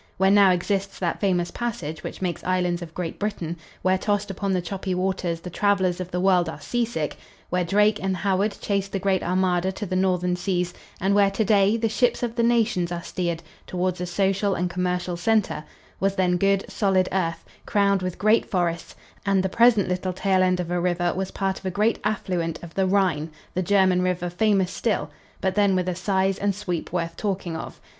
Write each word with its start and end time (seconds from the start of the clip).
Where 0.17 0.31
now 0.31 0.49
exists 0.49 0.97
that 0.97 1.21
famous 1.21 1.51
passage 1.51 2.01
which 2.01 2.23
makes 2.23 2.43
islands 2.43 2.81
of 2.81 2.95
Great 2.95 3.19
Britain, 3.19 3.55
where, 3.83 3.99
tossed 3.99 4.31
upon 4.31 4.51
the 4.51 4.59
choppy 4.59 4.95
waves, 4.95 5.41
the 5.41 5.51
travelers 5.51 5.99
of 5.99 6.09
the 6.09 6.19
world 6.19 6.49
are 6.49 6.59
seasick, 6.59 7.17
where 7.51 7.63
Drake 7.63 8.01
and 8.01 8.17
Howard 8.17 8.57
chased 8.61 8.93
the 8.93 8.97
Great 8.97 9.21
Armada 9.21 9.71
to 9.73 9.85
the 9.85 9.95
Northern 9.95 10.35
seas 10.35 10.73
and 10.99 11.13
where, 11.13 11.29
to 11.29 11.45
day, 11.45 11.77
the 11.77 11.87
ships 11.87 12.23
of 12.23 12.33
the 12.35 12.41
nations 12.41 12.91
are 12.91 13.03
steered 13.03 13.43
toward 13.67 14.01
a 14.01 14.07
social 14.07 14.55
and 14.55 14.71
commercial 14.71 15.17
center, 15.17 15.63
was 15.99 16.15
then 16.15 16.37
good, 16.37 16.65
solid 16.67 17.07
earth 17.11 17.45
crowned 17.67 18.01
with 18.01 18.17
great 18.17 18.49
forests, 18.49 18.95
and 19.23 19.43
the 19.43 19.49
present 19.49 19.87
little 19.87 20.13
tail 20.13 20.41
end 20.41 20.59
of 20.59 20.71
a 20.71 20.79
river 20.81 21.13
was 21.13 21.29
part 21.29 21.59
of 21.59 21.65
a 21.67 21.69
great 21.69 21.99
affluent 22.03 22.57
of 22.63 22.73
the 22.73 22.87
Rhine, 22.87 23.29
the 23.53 23.61
German 23.61 24.01
river 24.01 24.31
famous 24.31 24.71
still, 24.71 25.11
but 25.41 25.53
then 25.53 25.75
with 25.75 25.87
a 25.87 25.93
size 25.93 26.39
and 26.39 26.55
sweep 26.55 26.91
worth 26.91 27.15
talking 27.15 27.55
of. 27.55 27.79